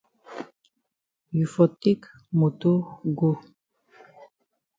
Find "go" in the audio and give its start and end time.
3.19-3.29